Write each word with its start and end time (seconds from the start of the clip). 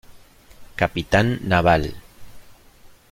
Capitán 0.81 1.37
Naval. 1.45 1.93